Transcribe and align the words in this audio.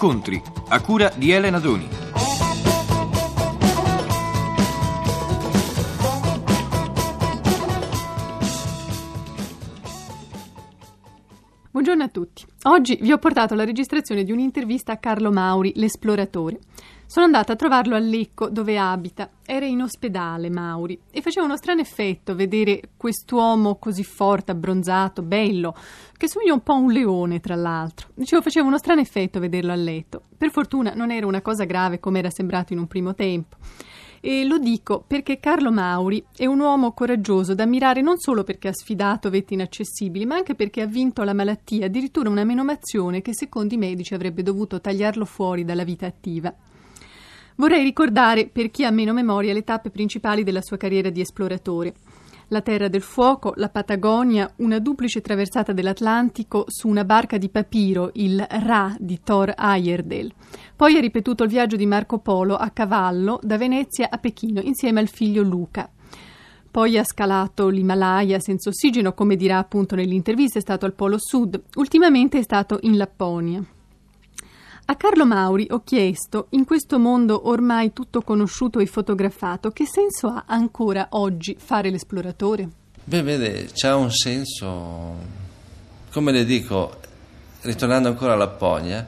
Incontri 0.00 0.40
a 0.68 0.80
cura 0.80 1.12
di 1.16 1.32
Elena 1.32 1.58
Doni. 1.58 1.88
Buongiorno 11.72 12.04
a 12.04 12.08
tutti. 12.08 12.46
Oggi 12.62 12.96
vi 13.00 13.10
ho 13.10 13.18
portato 13.18 13.56
la 13.56 13.64
registrazione 13.64 14.22
di 14.22 14.30
un'intervista 14.30 14.92
a 14.92 14.98
Carlo 14.98 15.32
Mauri, 15.32 15.72
l'esploratore. 15.74 16.60
Sono 17.10 17.24
andata 17.24 17.54
a 17.54 17.56
trovarlo 17.56 17.96
a 17.96 17.98
Lecco, 17.98 18.50
dove 18.50 18.76
abita. 18.76 19.30
Era 19.46 19.64
in 19.64 19.80
ospedale, 19.80 20.50
Mauri, 20.50 21.00
e 21.10 21.22
faceva 21.22 21.46
uno 21.46 21.56
strano 21.56 21.80
effetto 21.80 22.34
vedere 22.34 22.90
quest'uomo 22.98 23.76
così 23.76 24.04
forte, 24.04 24.50
abbronzato, 24.50 25.22
bello, 25.22 25.74
che 26.18 26.28
somiglia 26.28 26.52
un 26.52 26.62
po' 26.62 26.74
a 26.74 26.76
un 26.76 26.92
leone, 26.92 27.40
tra 27.40 27.54
l'altro. 27.54 28.08
Dicevo, 28.12 28.42
faceva 28.42 28.66
uno 28.66 28.76
strano 28.76 29.00
effetto 29.00 29.40
vederlo 29.40 29.72
a 29.72 29.76
letto. 29.76 30.24
Per 30.36 30.50
fortuna 30.50 30.92
non 30.92 31.10
era 31.10 31.26
una 31.26 31.40
cosa 31.40 31.64
grave 31.64 31.98
come 31.98 32.18
era 32.18 32.28
sembrato 32.28 32.74
in 32.74 32.78
un 32.78 32.86
primo 32.86 33.14
tempo. 33.14 33.56
E 34.20 34.44
lo 34.44 34.58
dico 34.58 35.02
perché 35.06 35.40
Carlo 35.40 35.72
Mauri 35.72 36.22
è 36.36 36.44
un 36.44 36.60
uomo 36.60 36.92
coraggioso 36.92 37.54
da 37.54 37.62
ammirare 37.62 38.02
non 38.02 38.18
solo 38.18 38.44
perché 38.44 38.68
ha 38.68 38.74
sfidato 38.74 39.30
vette 39.30 39.54
inaccessibili, 39.54 40.26
ma 40.26 40.34
anche 40.34 40.54
perché 40.54 40.82
ha 40.82 40.86
vinto 40.86 41.22
la 41.22 41.32
malattia, 41.32 41.86
addirittura 41.86 42.28
una 42.28 42.44
menomazione 42.44 43.22
che 43.22 43.32
secondo 43.32 43.72
i 43.72 43.78
medici 43.78 44.12
avrebbe 44.12 44.42
dovuto 44.42 44.78
tagliarlo 44.78 45.24
fuori 45.24 45.64
dalla 45.64 45.84
vita 45.84 46.04
attiva. 46.04 46.54
Vorrei 47.60 47.82
ricordare, 47.82 48.46
per 48.46 48.70
chi 48.70 48.84
ha 48.84 48.90
meno 48.92 49.12
memoria, 49.12 49.52
le 49.52 49.64
tappe 49.64 49.90
principali 49.90 50.44
della 50.44 50.62
sua 50.62 50.76
carriera 50.76 51.10
di 51.10 51.20
esploratore. 51.20 51.92
La 52.50 52.60
Terra 52.60 52.86
del 52.86 53.02
Fuoco, 53.02 53.52
la 53.56 53.68
Patagonia, 53.68 54.48
una 54.58 54.78
duplice 54.78 55.20
traversata 55.20 55.72
dell'Atlantico 55.72 56.66
su 56.68 56.86
una 56.86 57.04
barca 57.04 57.36
di 57.36 57.48
papiro, 57.48 58.10
il 58.14 58.46
Ra 58.48 58.94
di 58.96 59.18
Thor 59.24 59.52
Heyerdahl. 59.58 60.32
Poi 60.76 60.96
ha 60.96 61.00
ripetuto 61.00 61.42
il 61.42 61.50
viaggio 61.50 61.74
di 61.74 61.84
Marco 61.84 62.18
Polo 62.18 62.54
a 62.54 62.70
cavallo 62.70 63.40
da 63.42 63.58
Venezia 63.58 64.08
a 64.08 64.18
Pechino 64.18 64.60
insieme 64.60 65.00
al 65.00 65.08
figlio 65.08 65.42
Luca. 65.42 65.90
Poi 66.70 66.96
ha 66.96 67.02
scalato 67.02 67.66
l'Himalaya 67.70 68.38
senza 68.38 68.68
ossigeno, 68.68 69.14
come 69.14 69.34
dirà 69.34 69.58
appunto 69.58 69.96
nell'intervista, 69.96 70.58
è 70.58 70.62
stato 70.62 70.86
al 70.86 70.94
Polo 70.94 71.16
Sud. 71.18 71.60
Ultimamente 71.74 72.38
è 72.38 72.42
stato 72.42 72.78
in 72.82 72.96
Lapponia. 72.96 73.60
A 74.90 74.96
Carlo 74.96 75.26
Mauri 75.26 75.66
ho 75.68 75.82
chiesto, 75.84 76.46
in 76.52 76.64
questo 76.64 76.98
mondo 76.98 77.50
ormai 77.50 77.92
tutto 77.92 78.22
conosciuto 78.22 78.78
e 78.78 78.86
fotografato, 78.86 79.70
che 79.70 79.84
senso 79.84 80.28
ha 80.28 80.44
ancora 80.46 81.08
oggi 81.10 81.54
fare 81.58 81.90
l'esploratore? 81.90 82.66
Beh, 83.04 83.20
vede, 83.20 83.68
c'ha 83.74 83.96
un 83.96 84.10
senso, 84.10 85.14
come 86.10 86.32
le 86.32 86.46
dico, 86.46 87.00
ritornando 87.60 88.08
ancora 88.08 88.32
alla 88.32 88.46
Lapponia, 88.46 89.06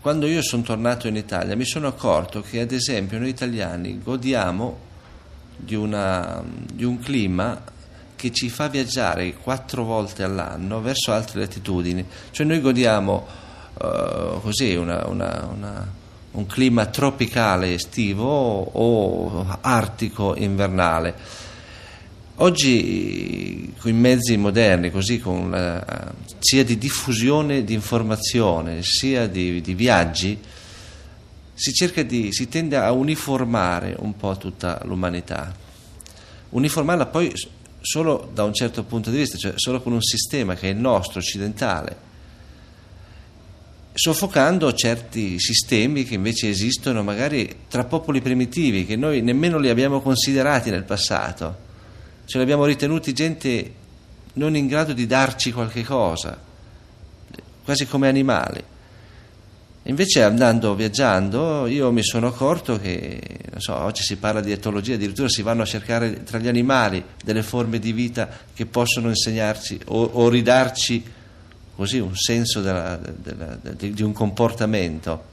quando 0.00 0.26
io 0.26 0.40
sono 0.40 0.62
tornato 0.62 1.08
in 1.08 1.16
Italia 1.16 1.54
mi 1.56 1.66
sono 1.66 1.88
accorto 1.88 2.40
che 2.40 2.60
ad 2.60 2.72
esempio 2.72 3.18
noi 3.18 3.28
italiani 3.28 4.00
godiamo 4.02 4.78
di, 5.54 5.74
una, 5.74 6.42
di 6.72 6.84
un 6.84 6.98
clima 6.98 7.62
che 8.16 8.30
ci 8.30 8.48
fa 8.48 8.68
viaggiare 8.68 9.34
quattro 9.34 9.84
volte 9.84 10.22
all'anno 10.22 10.80
verso 10.80 11.12
altre 11.12 11.40
latitudini, 11.40 12.06
cioè 12.30 12.46
noi 12.46 12.62
godiamo 12.62 13.41
uh, 13.74 14.40
così 14.40 14.74
una, 14.74 15.06
una, 15.06 15.48
una, 15.52 15.92
un 16.32 16.46
clima 16.46 16.86
tropicale 16.86 17.74
estivo 17.74 18.26
o 18.26 19.58
artico 19.60 20.34
invernale. 20.36 21.40
Oggi 22.36 23.72
con 23.78 23.90
i 23.90 23.94
mezzi 23.94 24.36
moderni, 24.36 24.90
così 24.90 25.20
con 25.20 25.50
la, 25.50 26.12
sia 26.38 26.64
di 26.64 26.78
diffusione 26.78 27.62
di 27.62 27.74
informazione 27.74 28.82
sia 28.82 29.28
di, 29.28 29.60
di 29.60 29.74
viaggi, 29.74 30.38
si, 31.54 31.72
di, 32.06 32.32
si 32.32 32.48
tende 32.48 32.76
a 32.76 32.90
uniformare 32.90 33.94
un 33.98 34.16
po' 34.16 34.36
tutta 34.36 34.80
l'umanità. 34.84 35.54
Uniformarla 36.48 37.06
poi 37.06 37.32
solo 37.80 38.30
da 38.32 38.44
un 38.44 38.54
certo 38.54 38.84
punto 38.84 39.10
di 39.10 39.18
vista, 39.18 39.36
cioè 39.36 39.52
solo 39.56 39.80
con 39.82 39.92
un 39.92 40.02
sistema 40.02 40.54
che 40.54 40.68
è 40.68 40.72
il 40.72 40.78
nostro, 40.78 41.20
occidentale, 41.20 42.10
soffocando 43.94 44.72
certi 44.72 45.38
sistemi 45.38 46.04
che 46.04 46.14
invece 46.14 46.48
esistono 46.48 47.02
magari 47.02 47.56
tra 47.68 47.84
popoli 47.84 48.20
primitivi, 48.20 48.86
che 48.86 48.96
noi 48.96 49.20
nemmeno 49.20 49.58
li 49.58 49.68
abbiamo 49.68 50.00
considerati 50.00 50.70
nel 50.70 50.84
passato, 50.84 51.56
ce 52.24 52.38
li 52.38 52.42
abbiamo 52.42 52.64
ritenuti 52.64 53.12
gente 53.12 53.72
non 54.34 54.56
in 54.56 54.66
grado 54.66 54.92
di 54.92 55.06
darci 55.06 55.52
qualche 55.52 55.82
cosa, 55.84 56.38
quasi 57.64 57.86
come 57.86 58.08
animali. 58.08 58.64
Invece 59.86 60.22
andando, 60.22 60.76
viaggiando, 60.76 61.66
io 61.66 61.90
mi 61.90 62.04
sono 62.04 62.28
accorto 62.28 62.78
che, 62.78 63.20
so, 63.56 63.76
oggi 63.76 64.02
si 64.02 64.16
parla 64.16 64.40
di 64.40 64.52
etologia, 64.52 64.94
addirittura 64.94 65.28
si 65.28 65.42
vanno 65.42 65.62
a 65.62 65.66
cercare 65.66 66.22
tra 66.22 66.38
gli 66.38 66.46
animali 66.46 67.02
delle 67.22 67.42
forme 67.42 67.80
di 67.80 67.92
vita 67.92 68.28
che 68.54 68.64
possono 68.64 69.08
insegnarci 69.08 69.80
o, 69.86 70.02
o 70.04 70.28
ridarci 70.28 71.04
così 71.82 71.98
un 71.98 72.14
senso 72.14 72.60
della, 72.60 72.96
della, 72.96 73.58
di, 73.60 73.92
di 73.92 74.02
un 74.02 74.12
comportamento. 74.12 75.30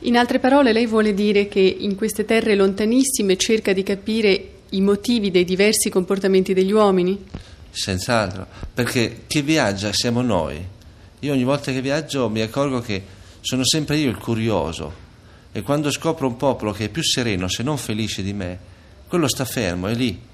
In 0.00 0.16
altre 0.16 0.38
parole, 0.38 0.72
lei 0.72 0.86
vuole 0.86 1.14
dire 1.14 1.48
che 1.48 1.60
in 1.60 1.96
queste 1.96 2.24
terre 2.24 2.54
lontanissime 2.54 3.36
cerca 3.36 3.72
di 3.72 3.82
capire 3.82 4.50
i 4.70 4.80
motivi 4.80 5.32
dei 5.32 5.44
diversi 5.44 5.90
comportamenti 5.90 6.54
degli 6.54 6.70
uomini? 6.70 7.26
Senz'altro, 7.70 8.46
perché 8.72 9.22
chi 9.26 9.42
viaggia 9.42 9.92
siamo 9.92 10.22
noi. 10.22 10.64
Io 11.18 11.32
ogni 11.32 11.44
volta 11.44 11.72
che 11.72 11.80
viaggio 11.80 12.28
mi 12.28 12.40
accorgo 12.40 12.80
che 12.80 13.02
sono 13.40 13.64
sempre 13.64 13.96
io 13.96 14.10
il 14.10 14.18
curioso 14.18 15.08
e 15.50 15.62
quando 15.62 15.90
scopro 15.90 16.28
un 16.28 16.36
popolo 16.36 16.70
che 16.70 16.84
è 16.84 16.88
più 16.88 17.02
sereno, 17.02 17.48
se 17.48 17.64
non 17.64 17.76
felice 17.76 18.22
di 18.22 18.32
me, 18.32 18.58
quello 19.08 19.26
sta 19.26 19.44
fermo, 19.44 19.88
è 19.88 19.94
lì 19.94 20.28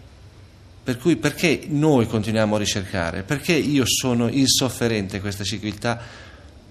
per 0.87 0.99
cui 0.99 1.17
perché 1.17 1.65
noi 1.67 2.07
continuiamo 2.07 2.55
a 2.55 2.59
ricercare? 2.61 3.25
Perché 3.25 3.55
io 3.55 3.83
sono 3.85 4.29
insofferente 4.29 5.17
a 5.17 5.21
questa 5.21 5.43
civiltà? 5.43 6.01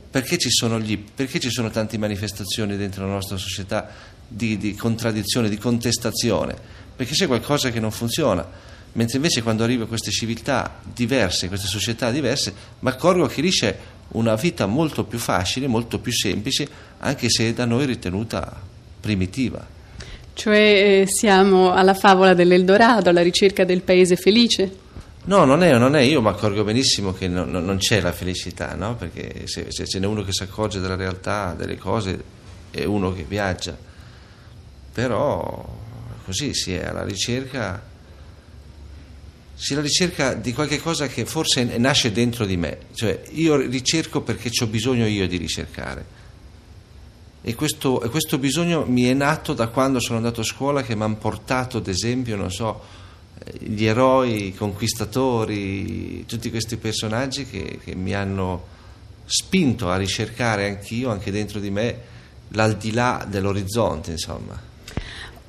Perché 0.09 0.37
ci 0.37 0.49
sono, 0.51 0.79
gli, 0.79 0.97
perché 0.97 1.37
ci 1.37 1.49
sono 1.49 1.69
tante 1.69 1.97
manifestazioni 1.97 2.77
dentro 2.77 3.05
la 3.05 3.11
nostra 3.11 3.35
società 3.35 3.91
di, 4.25 4.55
di 4.55 4.73
contraddizione, 4.73 5.49
di 5.49 5.57
contestazione? 5.57 6.55
Perché 6.95 7.11
c'è 7.13 7.27
qualcosa 7.27 7.71
che 7.71 7.81
non 7.81 7.91
funziona. 7.91 8.47
Mentre 8.93 9.17
invece 9.17 9.43
quando 9.43 9.65
arrivo 9.65 9.83
a 9.83 9.87
queste 9.87 10.11
civiltà 10.11 10.79
diverse, 10.81 11.49
queste 11.49 11.67
società 11.67 12.09
diverse, 12.09 12.53
mi 12.79 12.87
accorgo 12.87 13.25
che 13.27 13.41
lì 13.41 13.49
c'è 13.49 13.77
una 14.13 14.35
vita 14.35 14.65
molto 14.65 15.03
più 15.03 15.19
facile, 15.19 15.67
molto 15.67 15.99
più 15.99 16.13
semplice, 16.13 16.65
anche 16.99 17.29
se 17.29 17.53
da 17.53 17.65
noi 17.65 17.85
ritenuta 17.85 18.61
primitiva. 19.01 19.74
Cioè 20.35 20.57
eh, 20.57 21.03
siamo 21.07 21.71
alla 21.71 21.93
favola 21.93 22.33
dell'Eldorado, 22.33 23.09
alla 23.09 23.21
ricerca 23.21 23.63
del 23.63 23.81
paese 23.81 24.17
felice? 24.17 24.83
No, 25.23 25.45
non 25.45 25.63
è, 25.63 25.75
non 25.77 25.95
è. 25.95 26.01
io 26.01 26.21
mi 26.21 26.27
accorgo 26.27 26.65
benissimo 26.65 27.13
che 27.13 27.29
no, 27.29 27.45
no, 27.45 27.61
non 27.61 27.77
c'è 27.77 28.01
la 28.01 28.11
felicità, 28.11 28.75
no? 28.75 28.97
perché 28.97 29.47
se, 29.47 29.67
se 29.69 29.87
ce 29.87 29.97
n'è 29.97 30.05
uno 30.05 30.23
che 30.23 30.33
si 30.33 30.43
accorge 30.43 30.81
della 30.81 30.95
realtà, 30.95 31.55
delle 31.57 31.77
cose, 31.77 32.21
è 32.69 32.83
uno 32.83 33.13
che 33.13 33.23
viaggia. 33.25 33.77
Però 34.91 35.77
così 36.25 36.53
si 36.53 36.73
è 36.73 36.83
alla 36.83 37.05
ricerca, 37.05 37.81
si 39.55 39.71
è 39.71 39.75
alla 39.77 39.85
ricerca 39.85 40.33
di 40.33 40.53
qualche 40.53 40.81
cosa 40.81 41.07
che 41.07 41.25
forse 41.25 41.63
nasce 41.77 42.11
dentro 42.11 42.45
di 42.45 42.57
me, 42.57 42.77
cioè 42.93 43.21
io 43.31 43.55
ricerco 43.55 44.19
perché 44.19 44.51
ho 44.61 44.67
bisogno 44.67 45.07
io 45.07 45.29
di 45.29 45.37
ricercare 45.37 46.23
e 47.47 47.53
questo, 47.53 48.01
e 48.01 48.09
questo, 48.09 48.39
bisogno 48.39 48.85
mi 48.87 49.03
è 49.03 49.13
nato 49.13 49.53
da 49.53 49.67
quando 49.67 49.99
sono 49.99 50.17
andato 50.17 50.41
a 50.41 50.43
scuola 50.43 50.81
che 50.81 50.95
mi 50.95 51.03
hanno 51.03 51.17
portato 51.17 51.77
ad 51.77 51.87
esempio, 51.87 52.35
non 52.35 52.49
so, 52.49 52.81
gli 53.59 53.85
eroi, 53.85 54.47
i 54.47 54.55
conquistatori, 54.55 56.25
tutti 56.25 56.49
questi 56.49 56.77
personaggi 56.77 57.45
che, 57.45 57.77
che 57.83 57.93
mi 57.93 58.15
hanno 58.15 58.65
spinto 59.25 59.91
a 59.91 59.95
ricercare 59.95 60.65
anch'io, 60.65 61.11
anche 61.11 61.29
dentro 61.29 61.59
di 61.59 61.69
me, 61.69 61.99
l'aldilà 62.47 63.27
dell'orizzonte, 63.29 64.09
insomma. 64.09 64.59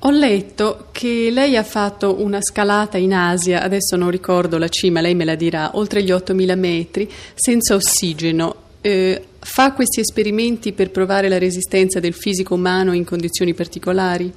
Ho 0.01 0.11
letto 0.11 0.89
che 0.93 1.31
lei 1.31 1.57
ha 1.57 1.65
fatto 1.65 2.23
una 2.23 2.43
scalata 2.43 2.99
in 2.99 3.15
Asia, 3.15 3.63
adesso 3.63 3.97
non 3.97 4.11
ricordo 4.11 4.59
la 4.59 4.69
cima, 4.69 5.01
lei 5.01 5.15
me 5.15 5.25
la 5.25 5.35
dirà, 5.35 5.71
oltre 5.79 6.03
gli 6.03 6.11
8.000 6.11 6.59
metri, 6.59 7.11
senza 7.35 7.75
ossigeno. 7.75 8.65
Eh, 8.83 9.29
fa 9.49 9.73
questi 9.73 10.01
esperimenti 10.01 10.73
per 10.73 10.91
provare 10.91 11.29
la 11.29 11.39
resistenza 11.39 12.01
del 12.01 12.15
fisico 12.15 12.55
umano 12.55 12.93
in 12.93 13.05
condizioni 13.05 13.55
particolari? 13.55 14.31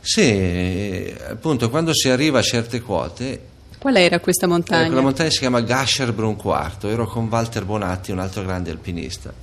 Sì, 0.00 1.12
appunto, 1.28 1.68
quando 1.68 1.92
si 1.92 2.08
arriva 2.08 2.38
a 2.38 2.42
certe 2.42 2.80
quote. 2.80 3.48
Qual 3.76 3.96
era 3.96 4.20
questa 4.20 4.46
montagna? 4.46 4.84
Eh, 4.84 4.86
quella 4.86 5.00
montagna 5.02 5.28
si 5.28 5.40
chiama 5.40 5.60
Gasherbrunn 5.60 6.36
IV, 6.38 6.84
ero 6.84 7.06
con 7.06 7.26
Walter 7.26 7.64
Bonatti, 7.64 8.12
un 8.12 8.20
altro 8.20 8.42
grande 8.42 8.70
alpinista. 8.70 9.34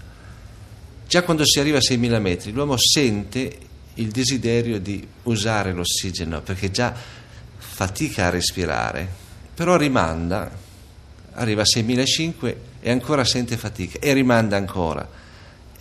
Già 1.05 1.23
quando 1.23 1.45
si 1.45 1.59
arriva 1.59 1.77
a 1.77 1.81
6.000 1.81 2.19
metri, 2.21 2.51
l'uomo 2.51 2.77
sente 2.77 3.57
il 3.95 4.11
desiderio 4.11 4.79
di 4.79 5.05
usare 5.23 5.73
l'ossigeno 5.73 6.41
perché 6.41 6.71
già 6.71 6.95
fatica 7.57 8.27
a 8.27 8.29
respirare, 8.29 9.07
però 9.53 9.75
rimanda 9.75 10.49
arriva 11.33 11.63
a 11.63 11.65
6.500 11.65 12.70
e 12.81 12.91
ancora 12.91 13.23
sente 13.23 13.55
fatica 13.57 13.99
e 13.99 14.11
rimanda 14.13 14.57
ancora 14.57 15.07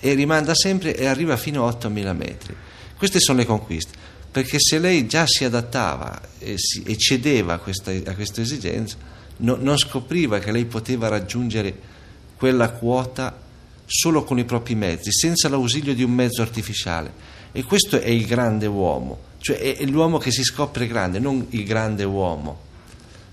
e 0.00 0.14
rimanda 0.14 0.54
sempre 0.54 0.96
e 0.96 1.06
arriva 1.06 1.36
fino 1.36 1.66
a 1.66 1.70
8.000 1.70 2.16
metri. 2.16 2.54
Queste 2.96 3.20
sono 3.20 3.38
le 3.38 3.44
conquiste, 3.44 3.92
perché 4.30 4.56
se 4.58 4.78
lei 4.78 5.06
già 5.06 5.26
si 5.26 5.44
adattava 5.44 6.20
e, 6.38 6.54
si, 6.56 6.82
e 6.82 6.96
cedeva 6.96 7.54
a 7.54 7.58
questa, 7.58 7.90
a 7.90 8.14
questa 8.14 8.40
esigenza, 8.40 8.96
no, 9.38 9.56
non 9.60 9.76
scopriva 9.76 10.38
che 10.38 10.52
lei 10.52 10.64
poteva 10.64 11.08
raggiungere 11.08 11.88
quella 12.36 12.70
quota 12.70 13.38
solo 13.84 14.24
con 14.24 14.38
i 14.38 14.44
propri 14.44 14.74
mezzi, 14.74 15.12
senza 15.12 15.48
l'ausilio 15.48 15.94
di 15.94 16.02
un 16.02 16.12
mezzo 16.12 16.40
artificiale. 16.40 17.38
E 17.52 17.64
questo 17.64 18.00
è 18.00 18.08
il 18.08 18.24
grande 18.26 18.66
uomo, 18.66 19.18
cioè 19.38 19.76
è 19.76 19.84
l'uomo 19.84 20.18
che 20.18 20.30
si 20.30 20.44
scopre 20.44 20.86
grande, 20.86 21.18
non 21.18 21.46
il 21.50 21.64
grande 21.64 22.04
uomo. 22.04 22.68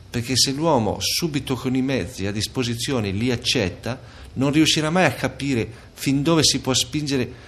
Perché 0.09 0.37
se 0.37 0.51
l'uomo 0.51 0.97
subito 0.99 1.55
con 1.55 1.75
i 1.75 1.81
mezzi 1.81 2.25
a 2.25 2.31
disposizione 2.31 3.11
li 3.11 3.31
accetta, 3.31 3.99
non 4.33 4.51
riuscirà 4.51 4.89
mai 4.89 5.05
a 5.05 5.13
capire 5.13 5.69
fin 5.93 6.23
dove 6.23 6.43
si 6.43 6.59
può 6.59 6.73
spingere 6.73 7.45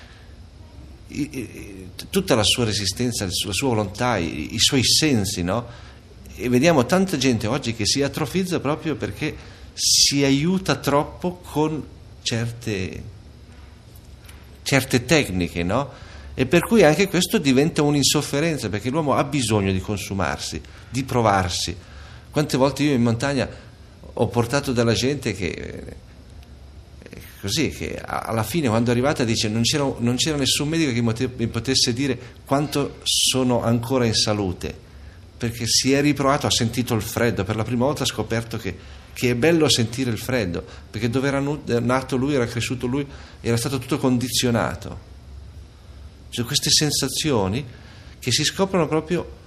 tutta 2.10 2.36
la 2.36 2.44
sua 2.44 2.66
resistenza, 2.66 3.26
la 3.26 3.32
sua 3.32 3.70
volontà, 3.70 4.18
i, 4.18 4.56
suoi 4.58 4.84
sensi, 4.84 5.42
no? 5.42 5.88
E 6.36 6.50
vediamo 6.50 6.86
tanta 6.86 7.18
gente 7.18 7.48
oggi 7.48 7.74
che 7.74 7.86
si 7.86 8.02
atrofizza 8.02 8.60
proprio 8.60 8.96
perché 8.96 9.36
si 9.74 10.24
aiuta 10.24 10.76
troppo 10.76 11.38
con 11.38 11.84
certe, 12.22 13.04
certe 14.62 15.06
tecniche, 15.06 15.64
no? 15.64 16.08
E 16.34 16.46
per 16.46 16.62
cui 16.62 16.84
anche 16.84 17.08
questo 17.08 17.38
diventa 17.38 17.82
un'insofferenza, 17.82 18.70
perché 18.70 18.90
l'uomo 18.90 19.14
ha 19.16 19.24
bisogno 19.24 19.72
di 19.72 19.80
consumarsi, 19.80 20.62
di 20.90 21.04
provarsi. 21.04 21.76
Quante 22.32 22.58
volte 22.58 22.84
io 22.84 22.94
in 22.94 23.02
montagna 23.02 23.50
ho 24.14 24.28
portato 24.28 24.72
della 24.72 24.94
gente 24.94 25.34
che 25.34 26.08
così 27.42 27.70
che 27.70 28.00
alla 28.04 28.44
fine 28.44 28.68
quando 28.68 28.90
è 28.90 28.92
arrivata 28.92 29.24
dice 29.24 29.48
non 29.48 29.62
c'era, 29.62 29.90
non 30.00 30.16
c'era 30.18 30.36
nessun 30.36 30.68
medico 30.68 30.92
che 30.92 31.30
mi 31.38 31.48
potesse 31.48 31.94
dire 31.94 32.20
quanto 32.46 33.00
sono 33.04 33.64
ancora 33.64 34.06
in 34.06 34.14
salute. 34.14 34.88
Perché 35.40 35.66
si 35.68 35.94
è 35.94 36.02
riprovato, 36.02 36.48
ha 36.48 36.52
sentito 36.52 36.94
il 36.96 37.02
freddo. 37.02 37.46
Per 37.46 37.56
la 37.56 37.64
prima 37.64 37.86
volta 37.86 38.04
ha 38.04 38.06
scoperto 38.06 38.58
che, 38.58 38.78
che 39.14 39.30
è 39.30 39.36
bello 39.36 39.70
sentire 39.70 40.12
il 40.12 40.18
freddo 40.18 40.66
perché 40.92 41.10
dove 41.10 41.30
era 41.30 41.40
nato 41.40 42.18
lui, 42.18 42.34
era 42.34 42.46
cresciuto 42.46 42.88
lui 42.88 43.08
era 43.42 43.58
stato 43.58 43.80
tutto 43.80 43.98
condizionato. 43.98 45.08
Cioè 46.30 46.46
queste 46.46 46.70
sensazioni 46.70 47.66
che 48.20 48.32
si 48.32 48.44
scoprono 48.44 48.88
proprio 48.88 49.38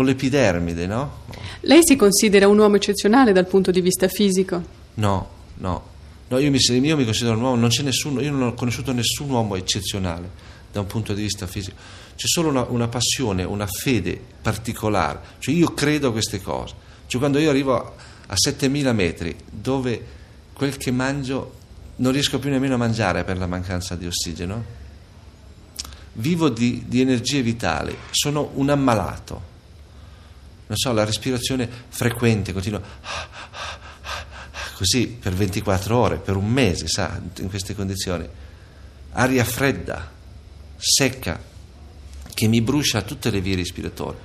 con 0.00 0.08
l'epidermide 0.08 0.86
no? 0.86 1.24
lei 1.60 1.80
si 1.82 1.94
considera 1.94 2.48
un 2.48 2.56
uomo 2.56 2.76
eccezionale 2.76 3.32
dal 3.32 3.46
punto 3.46 3.70
di 3.70 3.82
vista 3.82 4.08
fisico? 4.08 4.62
no, 4.94 5.28
no. 5.56 5.88
No, 6.28 6.38
io, 6.38 6.48
mi, 6.50 6.58
io 6.58 6.96
mi 6.96 7.04
considero 7.04 7.36
un 7.36 7.42
uomo, 7.42 7.56
non 7.56 7.70
c'è 7.70 7.82
nessuno, 7.82 8.20
io 8.20 8.30
non 8.30 8.42
ho 8.42 8.54
conosciuto 8.54 8.92
nessun 8.92 9.28
uomo 9.28 9.56
eccezionale 9.56 10.30
da 10.70 10.78
un 10.78 10.86
punto 10.86 11.12
di 11.12 11.22
vista 11.22 11.48
fisico, 11.48 11.76
c'è 12.14 12.26
solo 12.28 12.48
una, 12.48 12.64
una 12.68 12.86
passione, 12.86 13.42
una 13.42 13.66
fede 13.66 14.18
particolare, 14.40 15.18
cioè 15.40 15.52
io 15.52 15.74
credo 15.74 16.08
a 16.08 16.12
queste 16.12 16.40
cose, 16.40 16.74
cioè 17.08 17.18
quando 17.18 17.40
io 17.40 17.50
arrivo 17.50 17.74
a, 17.74 17.92
a 18.28 18.36
7000 18.36 18.92
metri 18.92 19.36
dove 19.50 20.02
quel 20.52 20.76
che 20.76 20.92
mangio 20.92 21.56
non 21.96 22.12
riesco 22.12 22.38
più 22.38 22.48
nemmeno 22.48 22.74
a 22.74 22.78
mangiare 22.78 23.24
per 23.24 23.36
la 23.36 23.48
mancanza 23.48 23.96
di 23.96 24.06
ossigeno, 24.06 24.64
vivo 26.12 26.48
di, 26.48 26.84
di 26.86 27.00
energie 27.00 27.42
vitali, 27.42 27.96
sono 28.12 28.52
un 28.54 28.70
ammalato, 28.70 29.49
non 30.70 30.78
so, 30.78 30.92
la 30.92 31.04
respirazione 31.04 31.68
frequente, 31.88 32.52
continua 32.52 32.80
così 34.76 35.08
per 35.08 35.34
24 35.34 35.96
ore, 35.98 36.16
per 36.18 36.36
un 36.36 36.48
mese, 36.48 36.86
sa, 36.86 37.20
in 37.38 37.48
queste 37.48 37.74
condizioni. 37.74 38.24
Aria 39.10 39.44
fredda, 39.44 40.08
secca, 40.76 41.42
che 42.32 42.46
mi 42.46 42.60
brucia 42.60 43.02
tutte 43.02 43.30
le 43.30 43.40
vie 43.40 43.56
respiratorie. 43.56 44.20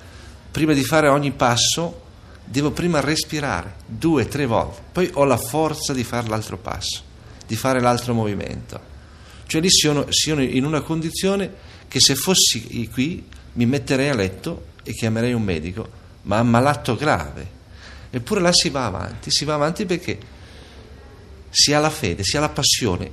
Prima 0.51 0.73
di 0.73 0.83
fare 0.83 1.07
ogni 1.07 1.31
passo 1.31 2.03
devo 2.45 2.69
prima 2.69 2.99
respirare 2.99 3.77
due, 3.87 4.27
tre 4.27 4.45
volte, 4.45 4.81
poi 4.91 5.09
ho 5.13 5.23
la 5.23 5.37
forza 5.37 5.93
di 5.93 6.03
fare 6.03 6.27
l'altro 6.27 6.59
passo, 6.59 7.01
di 7.47 7.55
fare 7.55 7.81
l'altro 7.81 8.13
movimento. 8.13 8.79
Cioè 9.47 9.59
lì 9.61 9.71
sono, 9.71 10.05
sono 10.09 10.43
in 10.43 10.63
una 10.63 10.81
condizione 10.81 11.51
che 11.87 11.99
se 11.99 12.13
fossi 12.13 12.87
qui 12.93 13.27
mi 13.53 13.65
metterei 13.65 14.09
a 14.09 14.15
letto 14.15 14.67
e 14.83 14.91
chiamerei 14.93 15.33
un 15.33 15.41
medico, 15.41 16.03
ma 16.25 16.37
ammalato 16.37 16.95
grave. 16.95 17.53
Eppure 18.09 18.41
là 18.41 18.53
si 18.53 18.69
va 18.69 18.85
avanti, 18.85 19.31
si 19.31 19.45
va 19.45 19.55
avanti 19.55 19.85
perché 19.85 20.17
si 21.49 21.73
ha 21.73 21.79
la 21.79 21.89
fede, 21.89 22.23
si 22.23 22.37
ha 22.37 22.39
la 22.39 22.49
passione, 22.49 23.09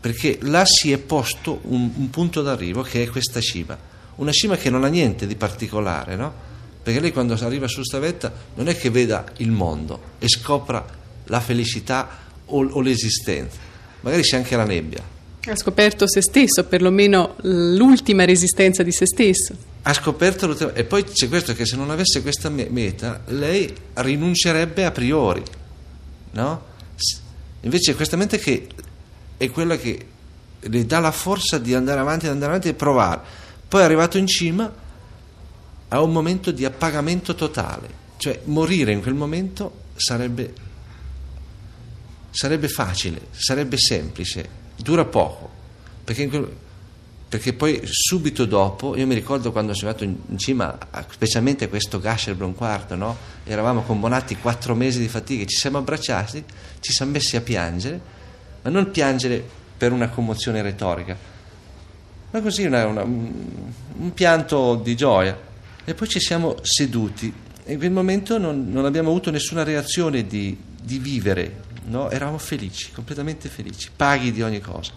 perché 0.00 0.38
là 0.42 0.64
si 0.64 0.92
è 0.92 0.98
posto 0.98 1.60
un, 1.64 1.90
un 1.94 2.10
punto 2.10 2.42
d'arrivo 2.42 2.82
che 2.82 3.02
è 3.02 3.08
questa 3.08 3.40
cima, 3.40 3.76
una 4.16 4.32
cima 4.32 4.56
che 4.56 4.70
non 4.70 4.84
ha 4.84 4.88
niente 4.88 5.26
di 5.26 5.34
particolare, 5.34 6.16
no? 6.16 6.48
Perché 6.82 7.00
lei 7.00 7.12
quando 7.12 7.34
arriva 7.34 7.68
su 7.68 7.82
sta 7.82 7.98
vetta 7.98 8.32
non 8.54 8.68
è 8.68 8.76
che 8.76 8.88
veda 8.88 9.24
il 9.38 9.50
mondo 9.50 10.00
e 10.18 10.28
scopra 10.28 10.84
la 11.24 11.40
felicità 11.40 12.08
o, 12.46 12.66
o 12.66 12.80
l'esistenza, 12.80 13.58
magari 14.00 14.22
c'è 14.22 14.36
anche 14.36 14.56
la 14.56 14.64
nebbia. 14.64 15.02
Ha 15.42 15.56
scoperto 15.56 16.08
se 16.08 16.22
stesso, 16.22 16.64
perlomeno 16.64 17.36
l'ultima 17.42 18.24
resistenza 18.24 18.82
di 18.82 18.92
se 18.92 19.06
stesso. 19.06 19.54
Ha 19.82 19.92
scoperto 19.92 20.46
l'ultima... 20.46 20.72
E 20.72 20.84
poi 20.84 21.04
c'è 21.04 21.28
questo 21.28 21.54
che 21.54 21.64
se 21.64 21.76
non 21.76 21.90
avesse 21.90 22.22
questa 22.22 22.48
meta, 22.50 23.22
lei 23.26 23.74
rinuncerebbe 23.94 24.84
a 24.84 24.90
priori, 24.90 25.42
no? 26.32 26.68
Invece 27.62 27.94
questa 27.94 28.16
mente 28.16 28.38
che 28.38 28.66
è 29.36 29.50
quella 29.50 29.76
che 29.76 30.06
le 30.60 30.86
dà 30.86 30.98
la 30.98 31.10
forza 31.10 31.58
di 31.58 31.74
andare 31.74 32.00
avanti, 32.00 32.26
di 32.26 32.30
andare 32.30 32.50
avanti 32.50 32.68
e 32.68 32.74
provare. 32.74 33.20
Poi 33.66 33.82
arrivato 33.82 34.18
in 34.18 34.26
cima 34.26 34.72
a 35.88 36.00
un 36.00 36.12
momento 36.12 36.50
di 36.50 36.64
appagamento 36.64 37.34
totale, 37.34 37.88
cioè 38.18 38.40
morire 38.44 38.92
in 38.92 39.00
quel 39.00 39.14
momento 39.14 39.84
sarebbe, 39.96 40.52
sarebbe 42.30 42.68
facile, 42.68 43.28
sarebbe 43.30 43.76
semplice, 43.78 44.48
dura 44.76 45.04
poco, 45.04 45.50
perché 46.04 46.28
quel, 46.28 46.48
perché 47.30 47.52
poi 47.52 47.80
subito 47.84 48.44
dopo, 48.44 48.96
io 48.96 49.06
mi 49.06 49.14
ricordo 49.14 49.52
quando 49.52 49.72
sono 49.72 49.90
arrivato 49.90 50.02
in, 50.02 50.36
cima, 50.36 50.76
specialmente 51.10 51.66
a 51.66 51.68
questo 51.68 52.00
Gasherbron 52.00 52.56
quarto, 52.56 52.96
no? 52.96 53.16
eravamo 53.44 53.82
con 53.82 54.00
Bonatti 54.00 54.34
quattro 54.34 54.74
mesi 54.74 54.98
di 54.98 55.06
fatica, 55.06 55.44
ci 55.44 55.56
siamo 55.56 55.78
abbracciati, 55.78 56.44
ci 56.80 56.90
siamo 56.90 57.12
messi 57.12 57.36
a 57.36 57.40
piangere, 57.40 58.00
ma 58.62 58.70
non 58.70 58.90
piangere 58.90 59.44
per 59.78 59.92
una 59.92 60.08
commozione 60.08 60.60
retorica, 60.60 61.16
ma 62.32 62.40
così 62.40 62.64
una, 62.64 62.84
una, 62.86 63.02
un 63.02 64.12
pianto 64.12 64.74
di 64.74 64.96
gioia. 64.96 65.38
E 65.84 65.94
poi 65.94 66.08
ci 66.08 66.18
siamo 66.18 66.56
seduti 66.62 67.32
e 67.64 67.74
in 67.74 67.78
quel 67.78 67.92
momento 67.92 68.38
non, 68.38 68.72
non 68.72 68.86
abbiamo 68.86 69.10
avuto 69.10 69.30
nessuna 69.30 69.62
reazione 69.62 70.26
di, 70.26 70.58
di 70.82 70.98
vivere, 70.98 71.62
no? 71.84 72.10
eravamo 72.10 72.38
felici, 72.38 72.90
completamente 72.90 73.48
felici, 73.48 73.88
paghi 73.94 74.32
di 74.32 74.42
ogni 74.42 74.58
cosa. 74.58 74.90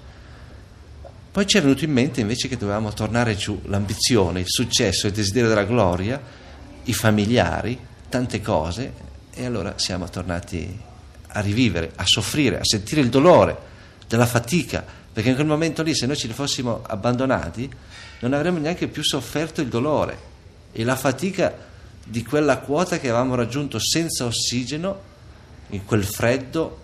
Poi 1.33 1.47
ci 1.47 1.57
è 1.57 1.61
venuto 1.61 1.83
in 1.83 1.91
mente 1.91 2.21
invece 2.21 2.47
che 2.47 2.57
dovevamo 2.57 2.93
tornare 2.93 3.35
giù 3.35 3.59
l'ambizione, 3.65 4.41
il 4.41 4.47
successo, 4.47 5.07
il 5.07 5.13
desiderio 5.13 5.49
della 5.49 5.63
gloria, 5.63 6.21
i 6.83 6.93
familiari, 6.93 7.75
tante 8.07 8.39
cose, 8.39 8.93
e 9.33 9.43
allora 9.43 9.73
siamo 9.79 10.07
tornati 10.11 10.79
a 11.29 11.39
rivivere, 11.39 11.91
a 11.95 12.03
soffrire, 12.05 12.59
a 12.59 12.63
sentire 12.63 13.01
il 13.01 13.09
dolore 13.09 13.57
della 14.07 14.27
fatica, 14.27 14.85
perché 15.11 15.29
in 15.29 15.33
quel 15.33 15.47
momento 15.47 15.81
lì 15.81 15.95
se 15.95 16.05
noi 16.05 16.17
ci 16.17 16.27
fossimo 16.27 16.83
abbandonati 16.85 17.67
non 18.19 18.33
avremmo 18.33 18.59
neanche 18.59 18.87
più 18.87 19.03
sofferto 19.03 19.59
il 19.59 19.69
dolore 19.69 20.19
e 20.71 20.83
la 20.83 20.95
fatica 20.95 21.51
di 22.03 22.23
quella 22.23 22.59
quota 22.59 22.99
che 22.99 23.09
avevamo 23.09 23.33
raggiunto 23.33 23.79
senza 23.79 24.25
ossigeno, 24.25 25.01
in 25.69 25.83
quel 25.83 26.03
freddo 26.03 26.81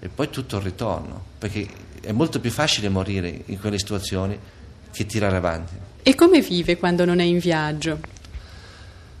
e 0.00 0.08
poi 0.08 0.28
tutto 0.28 0.56
il 0.56 0.62
ritorno, 0.64 1.24
perché 1.38 1.85
è 2.00 2.12
molto 2.12 2.40
più 2.40 2.50
facile 2.50 2.88
morire 2.88 3.42
in 3.46 3.58
quelle 3.58 3.78
situazioni 3.78 4.38
che 4.92 5.06
tirare 5.06 5.36
avanti. 5.36 5.74
E 6.02 6.14
come 6.14 6.40
vive 6.40 6.76
quando 6.76 7.04
non 7.04 7.20
è 7.20 7.24
in 7.24 7.38
viaggio? 7.38 7.98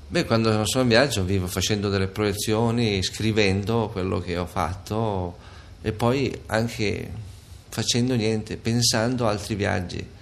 Beh, 0.08 0.24
quando 0.24 0.64
sono 0.66 0.84
in 0.84 0.88
viaggio 0.88 1.24
vivo 1.24 1.46
facendo 1.48 1.88
delle 1.88 2.06
proiezioni, 2.06 3.02
scrivendo 3.02 3.88
quello 3.90 4.20
che 4.20 4.36
ho 4.36 4.46
fatto 4.46 5.36
e 5.82 5.92
poi 5.92 6.32
anche 6.46 7.10
facendo 7.68 8.14
niente, 8.14 8.56
pensando 8.56 9.26
a 9.26 9.30
altri 9.30 9.54
viaggi. 9.54 10.14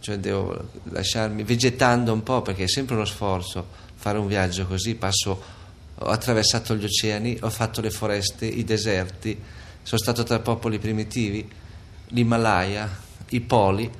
Cioè 0.00 0.18
devo 0.18 0.70
lasciarmi, 0.84 1.42
vegetando 1.42 2.12
un 2.12 2.22
po' 2.22 2.40
perché 2.40 2.64
è 2.64 2.68
sempre 2.68 2.94
uno 2.94 3.04
sforzo 3.04 3.86
fare 3.98 4.18
un 4.18 4.28
viaggio 4.28 4.66
così, 4.66 4.94
passo, 4.94 5.42
ho 5.94 6.06
attraversato 6.06 6.74
gli 6.76 6.84
oceani, 6.84 7.36
ho 7.40 7.50
fatto 7.50 7.80
le 7.80 7.90
foreste, 7.90 8.46
i 8.46 8.64
deserti, 8.64 9.38
sono 9.88 10.02
stato 10.02 10.22
tra 10.22 10.38
popoli 10.40 10.78
primitivi, 10.78 11.48
l'Himalaya, 12.08 12.94
i 13.30 13.40
poli, 13.40 13.90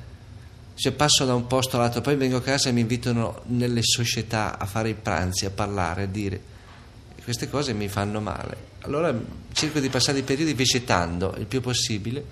cioè 0.75 0.91
passo 0.91 1.25
da 1.25 1.33
un 1.33 1.47
posto 1.47 1.77
all'altro, 1.77 2.01
poi 2.01 2.15
vengo 2.15 2.37
a 2.37 2.43
casa 2.43 2.69
e 2.69 2.71
mi 2.71 2.81
invitano 2.81 3.41
nelle 3.47 3.81
società 3.81 4.59
a 4.59 4.67
fare 4.67 4.89
i 4.89 4.93
pranzi, 4.93 5.45
a 5.45 5.49
parlare, 5.49 6.03
a 6.03 6.05
dire. 6.05 6.39
Queste 7.23 7.49
cose 7.49 7.73
mi 7.73 7.87
fanno 7.87 8.21
male. 8.21 8.67
Allora 8.81 9.19
cerco 9.51 9.79
di 9.79 9.89
passare 9.89 10.19
i 10.19 10.21
periodi 10.21 10.53
vegetando 10.53 11.33
il 11.39 11.47
più 11.47 11.59
possibile 11.59 12.23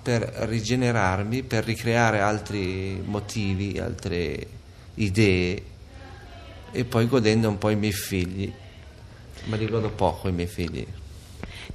per 0.00 0.22
rigenerarmi, 0.22 1.42
per 1.42 1.64
ricreare 1.64 2.20
altri 2.20 3.02
motivi, 3.04 3.76
altre 3.76 4.46
idee 4.94 5.62
e 6.70 6.84
poi 6.84 7.08
godendo 7.08 7.48
un 7.48 7.58
po' 7.58 7.70
i 7.70 7.76
miei 7.76 7.92
figli. 7.92 8.52
Ma 9.46 9.56
li 9.56 9.66
godo 9.66 9.90
poco 9.90 10.28
i 10.28 10.32
miei 10.32 10.46
figli. 10.46 10.86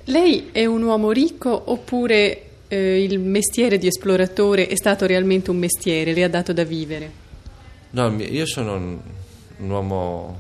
Lei 0.06 0.50
è 0.52 0.66
un 0.66 0.84
uomo 0.84 1.12
ricco 1.12 1.72
oppure 1.72 2.50
eh, 2.68 3.04
il 3.04 3.20
mestiere 3.20 3.78
di 3.78 3.88
esploratore 3.88 4.68
è 4.68 4.76
stato 4.76 5.06
realmente 5.06 5.50
un 5.50 5.58
mestiere, 5.58 6.14
le 6.14 6.24
ha 6.24 6.30
dato 6.30 6.54
da 6.54 6.64
vivere? 6.64 7.12
No, 7.92 8.16
io 8.22 8.46
sono 8.46 8.76
un, 8.76 9.00
un 9.58 9.70
uomo 9.70 10.40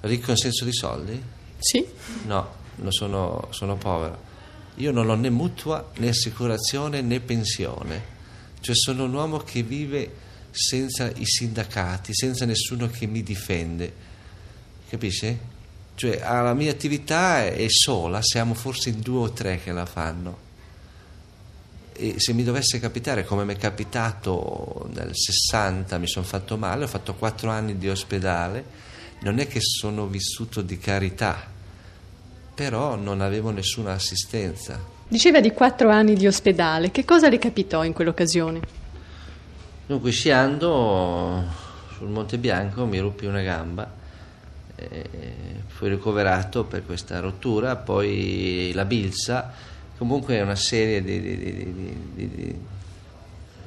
ricco 0.00 0.30
in 0.30 0.36
senso 0.36 0.64
di 0.64 0.72
soldi? 0.72 1.22
Sì. 1.58 1.84
No, 2.26 2.48
sono, 2.88 3.48
sono 3.50 3.76
povero. 3.76 4.24
Io 4.76 4.90
non 4.92 5.08
ho 5.08 5.14
né 5.14 5.30
mutua 5.30 5.90
né 5.96 6.08
assicurazione 6.08 7.00
né 7.00 7.20
pensione. 7.20 8.14
Cioè 8.60 8.74
sono 8.74 9.04
un 9.04 9.14
uomo 9.14 9.38
che 9.38 9.62
vive 9.62 10.10
senza 10.50 11.10
i 11.10 11.24
sindacati, 11.24 12.14
senza 12.14 12.44
nessuno 12.44 12.88
che 12.88 13.06
mi 13.06 13.22
difende. 13.22 13.92
Capisci? 14.88 15.38
Cioè 15.96 16.18
la 16.18 16.52
mia 16.52 16.70
attività 16.70 17.46
è 17.46 17.64
sola, 17.68 18.20
siamo 18.20 18.52
forse 18.52 18.90
in 18.90 19.00
due 19.00 19.28
o 19.28 19.30
tre 19.32 19.58
che 19.62 19.72
la 19.72 19.86
fanno. 19.86 20.44
E 21.94 22.16
se 22.18 22.34
mi 22.34 22.44
dovesse 22.44 22.78
capitare, 22.78 23.24
come 23.24 23.46
mi 23.46 23.54
è 23.54 23.56
capitato 23.56 24.90
nel 24.92 25.12
60, 25.14 25.96
mi 25.96 26.06
sono 26.06 26.26
fatto 26.26 26.58
male, 26.58 26.84
ho 26.84 26.86
fatto 26.86 27.14
quattro 27.14 27.48
anni 27.48 27.78
di 27.78 27.88
ospedale, 27.88 28.62
non 29.20 29.38
è 29.38 29.46
che 29.46 29.60
sono 29.62 30.06
vissuto 30.06 30.60
di 30.60 30.76
carità, 30.76 31.46
però 32.54 32.96
non 32.96 33.22
avevo 33.22 33.48
nessuna 33.48 33.94
assistenza. 33.94 34.78
Diceva 35.08 35.40
di 35.40 35.52
quattro 35.52 35.88
anni 35.88 36.12
di 36.12 36.26
ospedale, 36.26 36.90
che 36.90 37.06
cosa 37.06 37.30
le 37.30 37.38
capitò 37.38 37.82
in 37.84 37.94
quell'occasione? 37.94 38.60
Dunque, 39.86 40.10
sciando 40.10 41.42
sul 41.96 42.10
Monte 42.10 42.36
Bianco 42.36 42.84
mi 42.84 42.98
ruppi 42.98 43.24
una 43.24 43.40
gamba, 43.40 43.90
fui 45.76 45.88
ricoverato 45.90 46.64
per 46.64 46.86
questa 46.86 47.20
rottura, 47.20 47.76
poi 47.76 48.72
la 48.74 48.86
bilza, 48.86 49.52
comunque 49.98 50.40
una 50.40 50.54
serie 50.54 51.02
di, 51.02 51.20
di, 51.20 51.74
di, 52.14 52.54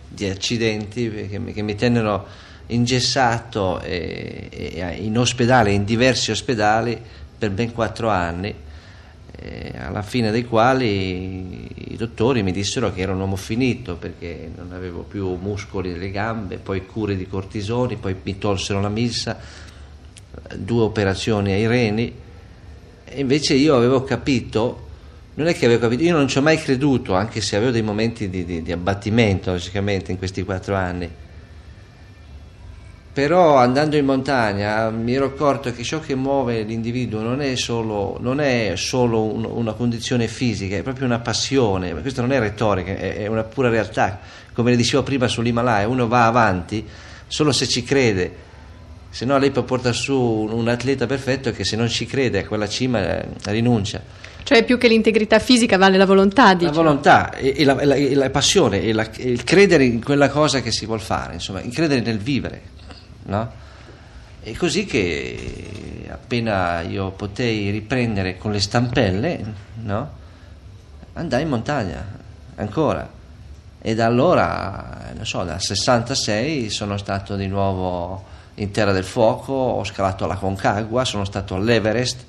di 0.08 0.26
accidenti 0.26 1.28
che 1.30 1.38
mi, 1.38 1.54
che 1.54 1.62
mi 1.62 1.76
tennero 1.76 2.26
ingessato 2.68 3.80
e, 3.82 4.50
e 4.52 4.96
in 5.02 5.18
ospedale, 5.18 5.72
in 5.72 5.86
diversi 5.86 6.32
ospedali 6.32 7.00
per 7.38 7.52
ben 7.52 7.72
quattro 7.74 8.10
anni 8.10 8.68
alla 9.78 10.02
fine 10.02 10.32
dei 10.32 10.46
quali 10.46 11.94
i 11.94 11.96
dottori 11.96 12.44
mi 12.44 12.52
dissero 12.52 12.92
che 12.92 13.02
ero 13.02 13.14
un 13.14 13.20
uomo 13.20 13.36
finito 13.36 13.96
perché 13.96 14.52
non 14.56 14.74
avevo 14.74 15.02
più 15.02 15.36
muscoli 15.36 15.92
nelle 15.92 16.12
gambe, 16.12 16.58
poi 16.58 16.86
cure 16.86 17.16
di 17.16 17.28
cortisoni, 17.28 17.96
poi 17.96 18.16
mi 18.22 18.38
tolsero 18.38 18.82
la 18.82 18.90
milza, 18.90 19.40
due 20.56 20.84
operazioni 20.84 21.52
ai 21.52 21.68
reni 21.68 22.14
invece 23.14 23.56
io 23.56 23.76
avevo 23.76 24.04
capito, 24.04 24.88
non 25.36 25.48
è 25.48 25.56
che 25.56 25.66
avevo 25.66 25.82
capito, 25.82 26.04
io 26.04 26.16
non 26.16 26.28
ci 26.28 26.38
ho 26.38 26.42
mai 26.42 26.58
creduto, 26.58 27.14
anche 27.16 27.42
se 27.42 27.56
avevo 27.56 27.72
dei 27.72 27.82
momenti 27.82 28.30
di, 28.30 28.46
di, 28.46 28.62
di 28.62 28.72
abbattimento 28.72 29.52
logicamente 29.52 30.12
in 30.12 30.18
questi 30.18 30.44
quattro 30.44 30.76
anni, 30.76 31.10
però 33.12 33.58
andando 33.58 33.98
in 33.98 34.06
montagna 34.06 34.90
mi 34.92 35.14
ero 35.14 35.26
accorto 35.26 35.74
che 35.74 35.84
ciò 35.84 36.00
che 36.00 36.16
muove 36.16 36.62
l'individuo 36.62 37.22
non 37.22 37.42
è 37.42 37.56
solo, 37.56 38.18
non 38.22 38.40
è 38.40 38.74
solo 38.76 39.24
un, 39.24 39.46
una 39.46 39.74
condizione 39.74 40.28
fisica, 40.28 40.76
è 40.76 40.84
proprio 40.84 41.06
una 41.06 41.20
passione, 41.20 42.00
questa 42.02 42.22
non 42.22 42.32
è 42.32 42.40
retorica, 42.40 42.92
è, 42.92 43.18
è 43.18 43.28
una 43.28 43.44
pura 43.44 43.70
realtà, 43.70 44.20
come 44.54 44.72
le 44.72 44.78
dicevo 44.78 45.04
prima 45.04 45.28
sull'Himalaya, 45.28 45.88
uno 45.88 46.08
va 46.08 46.26
avanti 46.26 46.86
solo 47.28 47.52
se 47.52 47.68
ci 47.68 47.84
crede, 47.84 48.48
se 49.10 49.26
no 49.26 49.38
lei 49.38 49.52
può 49.52 49.64
portare 49.64 49.96
su 49.96 50.16
un 50.16 50.68
atleta 50.68 51.06
perfetto 51.06 51.52
che 51.52 51.64
se 51.64 51.76
non 51.76 51.90
ci 51.90 52.06
crede 52.06 52.40
a 52.40 52.46
quella 52.46 52.68
cima 52.68 53.22
eh, 53.22 53.28
rinuncia. 53.46 54.02
Cioè 54.44 54.64
più 54.64 54.78
che 54.78 54.88
l'integrità 54.88 55.38
fisica 55.40 55.78
vale 55.78 55.98
la 55.98 56.06
volontà, 56.06 56.54
dice. 56.54 56.66
La 56.66 56.72
volontà 56.72 57.34
e, 57.36 57.54
e, 57.58 57.66
la, 57.66 57.78
e, 57.78 57.86
la, 57.86 57.96
la, 58.24 58.30
passione 58.30 58.82
e, 58.82 58.94
la, 58.94 59.10
e 59.12 59.30
il 59.30 59.44
credere 59.44 59.84
in 59.84 60.04
quella 60.04 60.30
cosa 60.30 60.62
che 60.62 60.72
si 60.72 60.86
vuole 60.86 61.02
fare, 61.02 61.34
insomma, 61.34 61.62
il 61.62 61.74
credere 61.74 62.02
nel 62.02 62.18
vivere 62.18 62.78
no? 63.30 63.52
E 64.42 64.56
così 64.56 64.86
che 64.86 66.08
appena 66.10 66.82
io 66.82 67.12
potei 67.12 67.70
riprendere 67.70 68.38
con 68.38 68.52
le 68.52 68.60
stampelle, 68.60 69.44
no? 69.84 70.18
andai 71.14 71.44
in 71.44 71.50
montagna 71.50 72.06
ancora. 72.56 73.18
E 73.82 73.96
da 73.96 74.06
allora, 74.06 75.12
non 75.14 75.26
so, 75.26 75.44
dal 75.44 75.62
66 75.62 76.70
sono 76.70 76.98
stato 76.98 77.36
di 77.36 77.48
nuovo 77.48 78.26
in 78.56 78.72
Terra 78.72 78.92
del 78.92 79.04
Fuoco, 79.04 79.54
ho 79.54 79.84
scalato 79.84 80.26
la 80.26 80.36
Concagua, 80.36 81.06
sono 81.06 81.26
stato 81.26 81.56
all'Everest, 81.56 82.26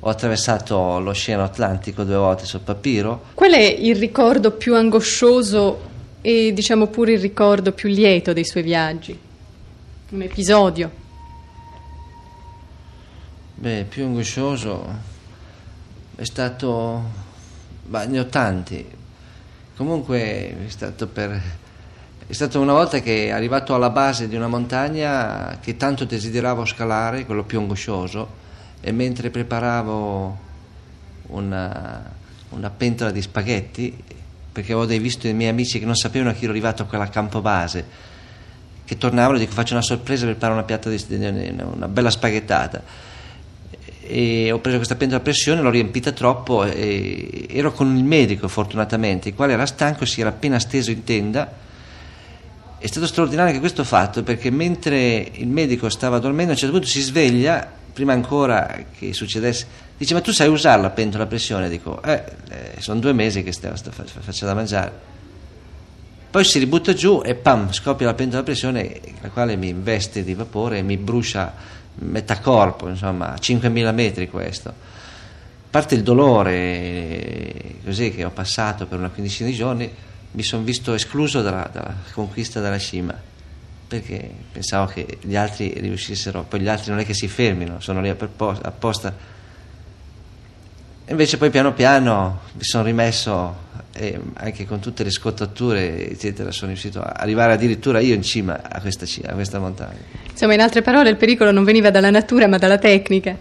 ho 0.00 0.08
attraversato 0.08 0.98
l'Oceano 0.98 1.44
Atlantico 1.44 2.04
due 2.04 2.16
volte 2.16 2.44
sul 2.44 2.60
papiro. 2.60 3.26
Qual 3.34 3.52
è 3.52 3.62
il 3.62 3.96
ricordo 3.96 4.52
più 4.52 4.74
angoscioso 4.74 5.90
e 6.20 6.52
diciamo 6.52 6.86
pure 6.86 7.12
il 7.12 7.20
ricordo 7.20 7.72
più 7.72 7.88
lieto 7.88 8.32
dei 8.32 8.44
suoi 8.44 8.62
viaggi? 8.62 9.18
un 10.12 10.22
episodio? 10.22 10.90
Beh, 13.54 13.86
più 13.88 14.04
angoscioso 14.04 14.84
è 16.14 16.24
stato, 16.24 17.02
beh, 17.84 18.06
ne 18.06 18.18
ho 18.20 18.26
tanti. 18.26 18.84
Comunque 19.74 20.18
è 20.66 20.68
stato 20.68 21.06
per 21.06 21.40
è 22.26 22.32
stata 22.32 22.58
una 22.58 22.72
volta 22.72 23.00
che 23.00 23.30
arrivato 23.30 23.74
alla 23.74 23.90
base 23.90 24.28
di 24.28 24.36
una 24.36 24.48
montagna 24.48 25.58
che 25.60 25.76
tanto 25.76 26.04
desideravo 26.04 26.64
scalare, 26.64 27.26
quello 27.26 27.42
più 27.42 27.58
angoscioso, 27.58 28.40
e 28.80 28.92
mentre 28.92 29.30
preparavo 29.30 30.38
una, 31.28 32.10
una 32.50 32.70
pentola 32.70 33.10
di 33.10 33.20
spaghetti, 33.20 34.02
perché 34.52 34.72
avevo 34.72 34.86
visto 35.00 35.26
i 35.26 35.34
miei 35.34 35.50
amici 35.50 35.78
che 35.78 35.84
non 35.84 35.96
sapevano 35.96 36.32
che 36.32 36.42
ero 36.42 36.50
arrivato 36.50 36.82
a 36.82 36.86
quella 36.86 37.08
campo 37.08 37.40
base, 37.40 37.84
che 38.84 38.96
tornavano 38.96 39.36
e 39.36 39.40
dico 39.40 39.52
faccio 39.52 39.74
una 39.74 39.82
sorpresa 39.82 40.24
per 40.24 40.36
fare 40.36 40.52
una 40.52 40.64
piatta 40.64 40.90
di 40.90 41.58
una 41.60 41.88
bella 41.88 42.10
spaghettata. 42.10 43.10
E 44.04 44.50
ho 44.50 44.58
preso 44.58 44.76
questa 44.76 44.96
pentola 44.96 45.20
a 45.20 45.22
pressione 45.22 45.60
l'ho 45.60 45.70
riempita 45.70 46.12
troppo 46.12 46.64
e 46.64 47.46
ero 47.48 47.72
con 47.72 47.96
il 47.96 48.02
medico 48.02 48.48
fortunatamente 48.48 49.28
il 49.28 49.34
quale 49.36 49.52
era 49.52 49.64
stanco 49.64 50.04
si 50.04 50.20
era 50.20 50.30
appena 50.30 50.58
steso 50.58 50.90
in 50.90 51.04
tenda 51.04 51.61
è 52.82 52.88
stato 52.88 53.06
straordinario 53.06 53.50
anche 53.50 53.60
questo 53.60 53.84
fatto 53.84 54.24
perché 54.24 54.50
mentre 54.50 55.30
il 55.34 55.46
medico 55.46 55.88
stava 55.88 56.18
dormendo 56.18 56.50
a 56.50 56.54
un 56.54 56.58
certo 56.58 56.74
punto 56.74 56.90
si 56.90 57.00
sveglia 57.00 57.70
prima 57.92 58.12
ancora 58.12 58.86
che 58.98 59.12
succedesse 59.12 59.66
dice 59.96 60.14
ma 60.14 60.20
tu 60.20 60.32
sai 60.32 60.48
usare 60.48 60.82
la 60.82 60.90
pentola 60.90 61.22
a 61.22 61.26
pressione 61.28 61.68
dico 61.68 62.02
eh, 62.02 62.24
eh 62.48 62.74
sono 62.80 62.98
due 62.98 63.12
mesi 63.12 63.44
che 63.44 63.52
sto, 63.52 63.70
sto, 63.76 63.92
faccio 63.92 64.46
da 64.46 64.54
mangiare 64.54 65.10
poi 66.28 66.44
si 66.44 66.58
ributta 66.58 66.92
giù 66.94 67.20
e 67.22 67.34
pam, 67.34 67.70
scoppia 67.72 68.06
la 68.06 68.14
pentola 68.14 68.40
a 68.40 68.42
pressione, 68.42 68.98
la 69.20 69.28
quale 69.28 69.54
mi 69.54 69.68
investe 69.68 70.24
di 70.24 70.32
vapore 70.32 70.78
e 70.78 70.82
mi 70.82 70.96
brucia 70.96 71.52
metà 71.96 72.38
corpo, 72.38 72.88
insomma, 72.88 73.34
a 73.34 73.36
5.000 73.36 73.92
metri 73.92 74.30
questo. 74.30 74.72
Parte 75.68 75.94
il 75.94 76.02
dolore 76.02 77.74
così 77.84 78.12
che 78.12 78.24
ho 78.24 78.30
passato 78.30 78.86
per 78.86 78.98
una 78.98 79.10
quindicina 79.10 79.50
di 79.50 79.54
giorni, 79.54 79.90
mi 80.32 80.42
sono 80.42 80.62
visto 80.62 80.94
escluso 80.94 81.42
dalla, 81.42 81.68
dalla 81.72 81.94
conquista 82.12 82.60
della 82.60 82.78
cima 82.78 83.30
perché 83.92 84.30
pensavo 84.50 84.86
che 84.86 85.18
gli 85.20 85.36
altri 85.36 85.74
riuscissero, 85.76 86.46
poi 86.48 86.60
gli 86.60 86.68
altri 86.68 86.92
non 86.92 87.00
è 87.00 87.04
che 87.04 87.12
si 87.12 87.28
fermino, 87.28 87.78
sono 87.80 88.00
lì 88.00 88.08
apposta. 88.08 89.14
Invece 91.08 91.36
poi 91.36 91.50
piano 91.50 91.74
piano 91.74 92.40
mi 92.54 92.64
sono 92.64 92.84
rimesso 92.84 93.54
e 93.92 94.18
anche 94.34 94.64
con 94.64 94.80
tutte 94.80 95.04
le 95.04 95.10
scottature 95.10 96.08
eccetera 96.08 96.50
sono 96.50 96.68
riuscito 96.68 97.02
a 97.02 97.12
arrivare 97.18 97.52
addirittura 97.52 98.00
io 98.00 98.14
in 98.14 98.22
cima 98.22 98.62
a 98.62 98.80
questa, 98.80 99.04
a 99.26 99.34
questa 99.34 99.58
montagna. 99.58 99.98
Insomma 100.30 100.54
in 100.54 100.60
altre 100.62 100.80
parole 100.80 101.10
il 101.10 101.16
pericolo 101.16 101.50
non 101.50 101.64
veniva 101.64 101.90
dalla 101.90 102.08
natura 102.08 102.46
ma 102.46 102.56
dalla 102.56 102.78
tecnica. 102.78 103.36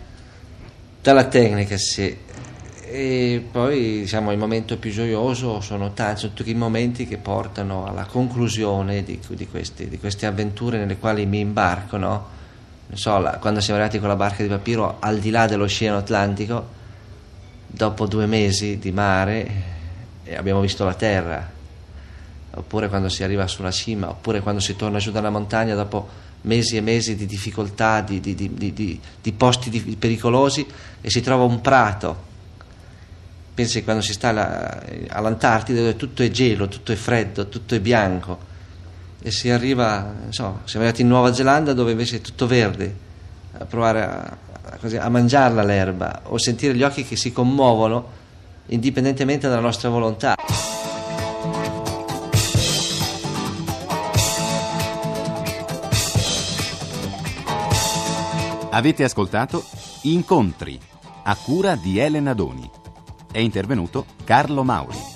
Dalla 1.02 1.24
tecnica 1.24 1.78
sì 1.78 2.14
e 2.94 3.48
poi 3.50 4.02
diciamo 4.02 4.34
il 4.34 4.38
momento 4.38 4.78
più 4.78 4.92
gioioso 4.92 5.62
sono 5.62 5.94
tanti 5.94 6.20
sono 6.20 6.34
tutti 6.34 6.50
i 6.50 6.56
momenti 6.56 7.08
che 7.08 7.18
portano 7.18 7.86
alla 7.86 8.04
conclusione 8.04 9.02
di, 9.02 9.18
di, 9.30 9.48
questi, 9.48 9.88
di 9.88 9.98
queste 9.98 10.26
avventure 10.26 10.78
nelle 10.78 10.98
quali 10.98 11.26
mi 11.26 11.40
imbarco 11.40 11.96
no? 11.96 12.28
so, 12.92 13.18
la, 13.18 13.38
quando 13.38 13.62
siamo 13.62 13.80
arrivati 13.80 14.00
con 14.00 14.10
la 14.10 14.18
barca 14.18 14.44
di 14.44 14.50
papiro 14.50 14.98
al 15.00 15.20
di 15.20 15.30
là 15.30 15.48
dell'oceano 15.48 16.00
Atlantico 16.00 16.68
dopo 17.66 18.06
due 18.08 18.26
mesi 18.26 18.78
di 18.78 18.92
mare 18.92 19.52
e 20.24 20.36
abbiamo 20.36 20.60
visto 20.60 20.84
la 20.84 20.94
terra, 20.94 21.50
oppure 22.56 22.90
quando 22.90 23.08
si 23.08 23.24
arriva 23.24 23.48
sulla 23.48 23.72
cima, 23.72 24.10
oppure 24.10 24.42
quando 24.42 24.60
si 24.60 24.76
torna 24.76 25.00
giù 25.00 25.12
dalla 25.12 25.30
montagna 25.30 25.76
dopo 25.76 26.08
mesi 26.42 26.76
e 26.76 26.82
mesi 26.82 27.16
di 27.16 27.26
difficoltà, 27.26 28.02
di, 28.02 28.20
di, 28.20 28.36
di, 28.36 29.00
di 29.22 29.32
posti 29.32 29.96
pericolosi 29.98 30.68
e 31.00 31.10
si 31.10 31.22
trova 31.22 31.44
un 31.44 31.62
prato 31.62 32.30
pensi 33.62 33.84
quando 33.84 34.02
si 34.02 34.14
sta 34.14 34.32
là, 34.32 34.82
all'Antartide 35.10 35.80
dove 35.80 35.96
tutto 35.96 36.24
è 36.24 36.32
gelo, 36.32 36.68
tutto 36.68 36.92
è 36.92 36.96
freddo, 36.96 37.48
tutto 37.48 37.76
è 37.76 37.80
bianco 37.80 38.50
e 39.22 39.30
si 39.30 39.52
arriva, 39.52 40.16
so, 40.30 40.62
siamo 40.64 40.84
arrivati 40.86 41.04
in 41.04 41.08
Nuova 41.08 41.32
Zelanda 41.32 41.74
dove 41.74 41.92
invece 41.92 42.18
è 42.18 42.22
tutto 42.22 42.48
verde, 42.48 42.96
a 43.60 43.66
provare 43.66 44.02
a, 44.02 44.38
a, 44.64 45.04
a 45.04 45.10
mangiarla 45.10 45.62
l'erba 45.62 46.22
o 46.24 46.40
sentire 46.40 46.74
gli 46.74 46.82
occhi 46.82 47.04
che 47.04 47.16
si 47.16 47.32
commuovono 47.32 48.20
indipendentemente 48.68 49.48
dalla 49.48 49.62
nostra 49.62 49.90
volontà. 49.90 50.36
Avete 58.72 59.04
ascoltato 59.04 59.64
Incontri 60.04 60.80
a 61.26 61.36
cura 61.36 61.76
di 61.76 62.00
Elena 62.00 62.34
Doni. 62.34 62.81
È 63.32 63.40
intervenuto 63.40 64.06
Carlo 64.26 64.64
Mauri. 64.64 65.11